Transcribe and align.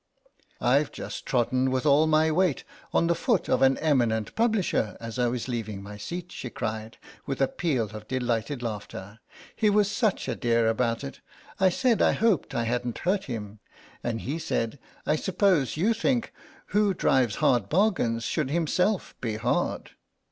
"I've 0.59 0.91
just 0.91 1.27
trodden 1.27 1.69
with 1.69 1.85
all 1.85 2.07
my 2.07 2.31
weight 2.31 2.63
on 2.91 3.05
the 3.05 3.13
foot 3.13 3.47
of 3.47 3.61
an 3.61 3.77
eminent 3.77 4.33
publisher 4.33 4.97
as 4.99 5.19
I 5.19 5.27
was 5.27 5.47
leaving 5.47 5.83
my 5.83 5.97
seat," 5.97 6.31
she 6.31 6.49
cried, 6.49 6.97
with 7.27 7.39
a 7.39 7.47
peal 7.47 7.91
of 7.95 8.07
delighted 8.07 8.63
laughter. 8.63 9.19
"He 9.55 9.69
was 9.69 9.91
such 9.91 10.27
a 10.27 10.35
dear 10.35 10.67
about 10.67 11.03
it; 11.03 11.21
I 11.59 11.69
said 11.69 12.01
I 12.01 12.13
hoped 12.13 12.55
I 12.55 12.63
hadn't 12.63 12.97
hurt 12.97 13.25
him, 13.25 13.59
and 14.03 14.21
he 14.21 14.39
said, 14.39 14.79
'I 15.05 15.17
suppose 15.17 15.77
you 15.77 15.93
think, 15.93 16.33
who 16.73 16.95
drives 16.95 17.35
hard 17.35 17.69
bargains 17.69 18.23
should 18.23 18.49
himself 18.49 19.13
be 19.21 19.35
hard. 19.35 19.91